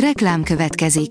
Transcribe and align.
Reklám 0.00 0.42
következik. 0.42 1.10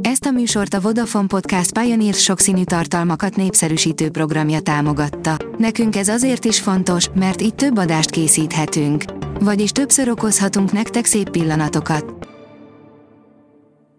Ezt 0.00 0.24
a 0.24 0.30
műsort 0.30 0.74
a 0.74 0.80
Vodafone 0.80 1.26
Podcast 1.26 1.78
Pioneer 1.78 2.14
sokszínű 2.14 2.64
tartalmakat 2.64 3.36
népszerűsítő 3.36 4.10
programja 4.10 4.60
támogatta. 4.60 5.36
Nekünk 5.58 5.96
ez 5.96 6.08
azért 6.08 6.44
is 6.44 6.60
fontos, 6.60 7.08
mert 7.14 7.42
így 7.42 7.54
több 7.54 7.78
adást 7.78 8.10
készíthetünk. 8.10 9.04
Vagyis 9.40 9.70
többször 9.70 10.08
okozhatunk 10.08 10.72
nektek 10.72 11.04
szép 11.04 11.30
pillanatokat. 11.30 12.28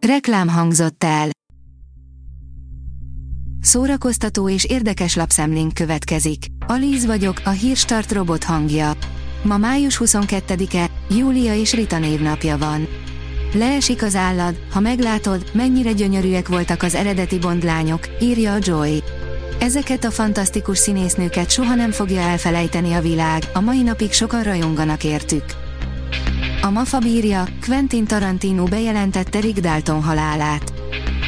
Reklám 0.07 0.47
hangzott 0.47 1.03
el. 1.03 1.29
Szórakoztató 3.61 4.49
és 4.49 4.63
érdekes 4.63 5.15
lapszemlénk 5.15 5.73
következik. 5.73 6.45
Alíz 6.67 7.05
vagyok, 7.05 7.41
a 7.43 7.49
hírstart 7.49 8.11
robot 8.11 8.43
hangja. 8.43 8.91
Ma 9.43 9.57
május 9.57 10.01
22-e, 10.03 10.89
Júlia 11.09 11.55
és 11.55 11.73
Rita 11.73 11.99
névnapja 11.99 12.57
van. 12.57 12.87
Leesik 13.57 14.03
az 14.03 14.15
állad, 14.15 14.55
ha 14.71 14.79
meglátod, 14.79 15.45
mennyire 15.53 15.91
gyönyörűek 15.91 16.47
voltak 16.47 16.83
az 16.83 16.95
eredeti 16.95 17.39
bondlányok, 17.39 18.07
írja 18.21 18.53
a 18.53 18.57
Joy. 18.59 19.03
Ezeket 19.59 20.03
a 20.03 20.11
fantasztikus 20.11 20.77
színésznőket 20.77 21.51
soha 21.51 21.75
nem 21.75 21.91
fogja 21.91 22.21
elfelejteni 22.21 22.93
a 22.93 23.01
világ, 23.01 23.43
a 23.53 23.59
mai 23.59 23.81
napig 23.81 24.11
sokan 24.11 24.43
rajonganak 24.43 25.03
értük. 25.03 25.43
A 26.61 26.69
Mafa 26.69 26.99
bírja, 26.99 27.47
Quentin 27.65 28.05
Tarantino 28.05 28.63
bejelentette 28.63 29.39
Rick 29.39 29.59
Dalton 29.59 30.03
halálát. 30.03 30.73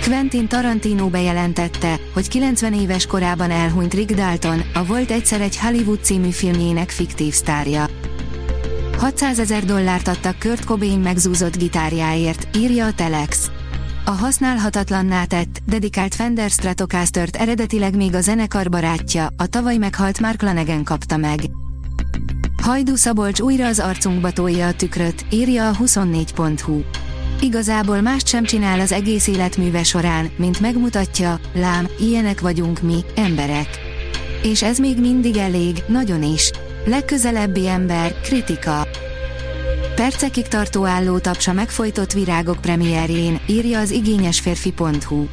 Quentin 0.04 0.48
Tarantino 0.48 1.10
bejelentette, 1.10 2.00
hogy 2.14 2.28
90 2.28 2.74
éves 2.74 3.06
korában 3.06 3.52
elhunyt 3.52 3.94
Rick 3.94 4.16
Dalton, 4.16 4.62
a 4.74 4.86
Volt 4.86 5.12
egyszer 5.12 5.42
egy 5.42 5.58
Hollywood 5.58 6.04
című 6.04 6.30
filmjének 6.30 6.90
fiktív 6.90 7.34
sztárja. 7.34 7.86
600 8.98 9.40
ezer 9.40 9.66
dollárt 9.66 10.08
adtak 10.08 10.40
Kurt 10.40 10.66
Cobain 10.66 11.00
megzúzott 11.00 11.58
gitárjáért, 11.58 12.58
írja 12.58 12.86
a 12.86 12.94
Telex. 12.94 13.52
A 14.06 14.12
használhatatlanná 14.12 15.26
tett, 15.26 15.60
dedikált 15.66 16.16
Fender 16.16 16.50
Stratocaster-t 16.50 17.36
eredetileg 17.36 17.96
még 17.96 18.16
a 18.16 18.22
zenekar 18.22 18.70
barátja, 18.70 19.30
a 19.38 19.48
tavaly 19.48 19.78
meghalt 19.78 20.20
Mark 20.20 20.42
Lanegan 20.42 20.84
kapta 20.84 21.18
meg. 21.18 21.40
Hajdu 22.62 22.96
Szabolcs 22.96 23.40
újra 23.40 23.66
az 23.66 23.80
arcunkba 23.80 24.32
tolja 24.32 24.68
a 24.68 24.74
tükröt, 24.74 25.26
írja 25.30 25.70
a 25.70 25.76
24.hu. 25.76 26.82
Igazából 27.42 28.02
mást 28.02 28.28
sem 28.28 28.44
csinál 28.44 28.80
az 28.80 28.92
egész 28.92 29.28
életműve 29.28 29.84
során, 29.84 30.30
mint 30.36 30.60
megmutatja, 30.60 31.40
lám, 31.54 31.88
ilyenek 32.00 32.42
vagyunk 32.42 32.82
mi, 32.82 33.04
emberek. 33.16 33.70
És 34.44 34.64
ez 34.64 34.78
még 34.78 35.00
mindig 35.00 35.38
elég, 35.38 35.84
nagyon 35.88 36.24
is. 36.24 36.52
Legközelebbi 36.88 37.68
ember, 37.68 38.20
kritika. 38.22 38.88
Percekig 39.96 40.48
tartó 40.48 40.86
álló 40.86 41.18
tapsa 41.18 41.54
megfojtott 41.54 42.12
virágok 42.12 42.62
premierjén, 42.62 43.40
írja 43.48 43.80
az 43.80 43.92
igényesférfi.hu. 43.92 45.26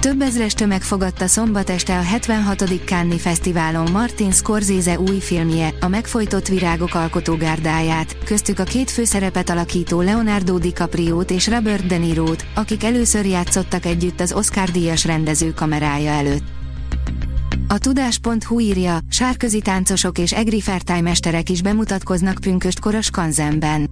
Több 0.00 0.20
ezres 0.20 0.52
tömeg 0.52 0.82
fogadta 0.82 1.26
szombat 1.26 1.70
este 1.70 1.98
a 1.98 2.02
76. 2.02 2.64
Cannes 2.84 3.20
Fesztiválon 3.20 3.90
Martin 3.90 4.30
Scorsese 4.30 4.98
új 4.98 5.18
filmje, 5.18 5.74
a 5.80 5.88
megfojtott 5.88 6.48
virágok 6.48 6.94
alkotógárdáját, 6.94 8.16
köztük 8.24 8.58
a 8.58 8.64
két 8.64 8.90
főszerepet 8.90 9.50
alakító 9.50 10.00
Leonardo 10.00 10.58
DiCaprio-t 10.58 11.30
és 11.30 11.48
Robert 11.48 11.86
De 11.86 11.96
Niro-t, 11.96 12.44
akik 12.54 12.84
először 12.84 13.26
játszottak 13.26 13.84
együtt 13.84 14.20
az 14.20 14.32
Oscar-díjas 14.32 15.04
rendező 15.04 15.52
kamerája 15.54 16.10
előtt. 16.10 16.59
A 17.72 17.78
tudás.hu 17.78 18.60
írja, 18.60 18.98
sárközi 19.10 19.60
táncosok 19.60 20.18
és 20.18 20.32
egri 20.32 20.60
fertájmesterek 20.60 21.50
is 21.50 21.62
bemutatkoznak 21.62 22.38
pünköst 22.40 22.80
koros 22.80 23.10
kanzenben. 23.10 23.90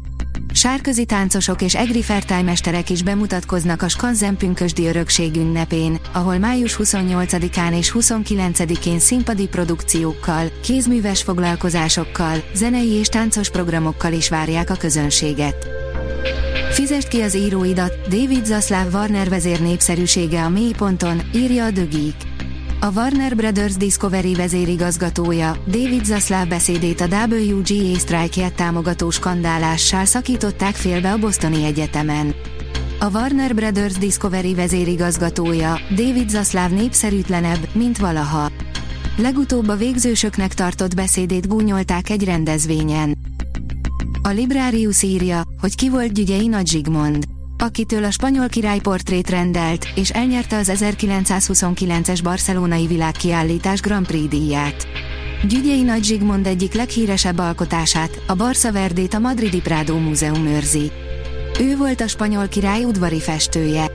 Sárközi 0.53 1.05
táncosok 1.05 1.63
és 1.63 1.75
egri 1.75 2.03
fertájmesterek 2.03 2.91
is 2.91 3.03
bemutatkoznak 3.03 3.83
a 3.83 3.89
Skanzen 3.89 4.37
pünkösdi 4.37 4.87
örökség 4.87 5.37
ünnepén, 5.37 6.01
ahol 6.13 6.39
május 6.39 6.77
28-án 6.83 7.77
és 7.77 7.93
29-én 7.95 8.99
színpadi 8.99 9.49
produkciókkal, 9.49 10.47
kézműves 10.63 11.23
foglalkozásokkal, 11.23 12.37
zenei 12.55 12.91
és 12.91 13.09
táncos 13.09 13.51
programokkal 13.51 14.13
is 14.13 14.29
várják 14.29 14.71
a 14.71 14.75
közönséget. 14.75 15.67
Fizest 16.71 17.09
ki 17.09 17.21
az 17.21 17.37
íróidat, 17.37 18.09
David 18.09 18.45
Zaslav 18.45 18.95
Warner 18.95 19.29
vezér 19.29 19.61
népszerűsége 19.61 20.43
a 20.43 20.49
mélyponton, 20.49 21.21
írja 21.35 21.65
a 21.65 21.71
Geek. 21.71 22.28
A 22.81 22.91
Warner 22.93 23.37
Brothers 23.37 23.77
Discovery 23.77 24.35
vezérigazgatója, 24.35 25.57
David 25.67 26.05
Zaslav 26.05 26.49
beszédét 26.49 27.01
a 27.01 27.07
WGA 27.07 27.99
sztrájkját 27.99 28.55
támogató 28.55 29.11
skandálással 29.11 30.05
szakították 30.05 30.75
félbe 30.75 31.13
a 31.13 31.19
Bostoni 31.19 31.65
Egyetemen. 31.65 32.35
A 33.01 33.11
Warner 33.11 33.55
Brothers 33.55 33.93
Discovery 33.93 34.55
vezérigazgatója, 34.55 35.81
David 35.95 36.29
Zaslav 36.29 36.71
népszerűtlenebb, 36.71 37.69
mint 37.73 37.99
valaha. 37.99 38.51
Legutóbb 39.17 39.69
a 39.69 39.77
végzősöknek 39.77 40.55
tartott 40.55 40.95
beszédét 40.95 41.49
gúnyolták 41.49 42.11
egy 42.11 42.25
rendezvényen. 42.25 43.19
A 44.23 44.29
Librarius 44.29 45.03
írja, 45.03 45.43
hogy 45.61 45.75
ki 45.75 45.89
volt 45.89 46.13
Gyügyei 46.13 46.47
Nagy 46.47 46.67
Zsigmond 46.67 47.25
akitől 47.63 48.05
a 48.05 48.11
spanyol 48.11 48.49
király 48.49 48.79
portrét 48.79 49.31
rendelt, 49.31 49.89
és 49.95 50.11
elnyerte 50.11 50.57
az 50.57 50.73
1929-es 50.75 52.21
barcelonai 52.23 52.87
világkiállítás 52.87 53.81
Grand 53.81 54.07
Prix 54.07 54.29
díját. 54.29 54.87
Gyügyei 55.49 55.83
Nagy 55.83 56.05
Zsigmond 56.05 56.47
egyik 56.47 56.73
leghíresebb 56.73 57.39
alkotását, 57.39 58.23
a 58.27 58.35
Barca 58.35 58.73
Verdét 58.73 59.15
a 59.15 59.19
Madridi 59.19 59.61
Prado 59.61 59.99
Múzeum 59.99 60.47
őrzi. 60.47 60.93
Ő 61.61 61.77
volt 61.77 62.01
a 62.01 62.09
spanyol 62.09 62.49
király 62.49 62.85
udvari 62.85 63.21
festője. 63.21 63.91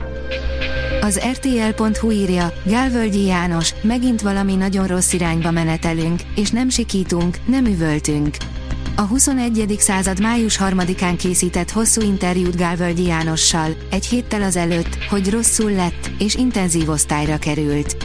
Az 1.00 1.20
RTL.hu 1.32 2.10
írja, 2.10 2.52
Gálvölgyi 2.64 3.24
János, 3.24 3.74
megint 3.82 4.20
valami 4.20 4.54
nagyon 4.54 4.86
rossz 4.86 5.12
irányba 5.12 5.50
menetelünk, 5.50 6.20
és 6.34 6.50
nem 6.50 6.68
sikítunk, 6.68 7.38
nem 7.46 7.66
üvöltünk. 7.66 8.36
A 8.96 9.02
21. 9.02 9.76
század 9.78 10.20
május 10.20 10.58
3-án 10.60 11.14
készített 11.18 11.70
hosszú 11.70 12.00
interjút 12.00 12.56
Gálvölgyi 12.56 13.04
Jánossal, 13.04 13.70
egy 13.90 14.06
héttel 14.06 14.42
az 14.42 14.56
előtt, 14.56 15.04
hogy 15.08 15.30
rosszul 15.30 15.70
lett, 15.70 16.10
és 16.18 16.34
intenzív 16.34 16.88
osztályra 16.88 17.38
került. 17.38 17.96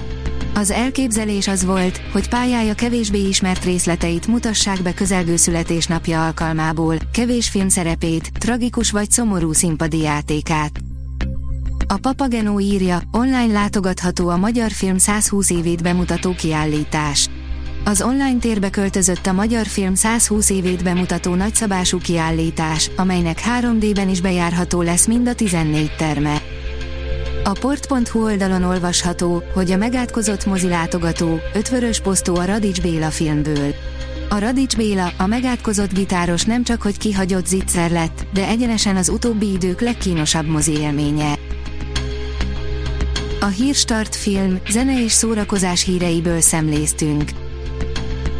Az 0.54 0.72
elképzelés 0.72 1.48
az 1.48 1.66
volt, 1.66 2.02
hogy 2.12 2.30
pályája 2.30 2.74
kevésbé 2.74 3.28
ismert 3.28 3.64
részleteit 3.64 4.28
mutassák 4.28 4.82
be 4.82 4.94
közelgő 4.94 5.36
születésnapja 5.36 6.26
alkalmából, 6.26 6.96
kevés 7.14 7.50
filmszerepét, 7.50 8.32
tragikus 8.40 8.92
vagy 8.92 9.12
szomorú 9.12 9.54
színpadi 9.54 9.98
játékát. 9.98 10.80
A 11.88 11.98
Papagenó 11.98 12.60
írja, 12.60 13.02
online 13.12 13.52
látogatható 13.52 14.28
a 14.28 14.38
magyar 14.38 14.72
film 14.72 14.98
120 14.98 15.50
évét 15.50 15.84
bemutató 15.84 16.34
kiállítás. 16.36 17.30
Az 17.90 18.02
online 18.02 18.40
térbe 18.40 18.70
költözött 18.70 19.28
a 19.28 19.34
magyar 19.34 19.66
film 19.66 19.96
120 19.96 20.50
évét 20.50 20.84
bemutató 20.84 21.36
nagyszabású 21.36 21.98
kiállítás, 21.98 22.92
amelynek 22.96 23.42
3D-ben 23.62 24.10
is 24.10 24.22
bejárható 24.22 24.82
lesz 24.82 25.06
mind 25.06 25.28
a 25.28 25.36
14 25.36 25.96
terme. 25.96 26.42
A 27.44 27.52
port.hu 27.60 28.24
oldalon 28.24 28.64
olvasható, 28.64 29.44
hogy 29.54 29.72
a 29.72 29.78
megátkozott 29.78 30.46
mozilátogató, 30.46 31.40
ötvörös 31.54 32.00
posztó 32.00 32.36
a 32.36 32.46
Radics 32.46 32.82
Béla 32.82 33.10
filmből. 33.10 33.74
A 34.30 34.40
Radics 34.40 34.76
Béla, 34.76 35.12
a 35.18 35.26
megátkozott 35.26 35.94
gitáros 35.94 36.44
nem 36.44 36.64
csak 36.64 36.82
hogy 36.82 36.98
kihagyott 36.98 37.48
zicser 37.48 37.92
lett, 37.92 38.26
de 38.34 38.48
egyenesen 38.48 38.96
az 38.96 39.10
utóbbi 39.10 39.52
idők 39.52 39.82
legkínosabb 39.82 40.48
mozi 40.48 40.78
élménye. 40.78 41.34
A 43.40 43.48
Hírstart 43.48 44.16
film, 44.16 44.60
zene 44.70 45.04
és 45.04 45.12
szórakozás 45.12 45.84
híreiből 45.84 46.42
szemléztünk. 46.42 47.32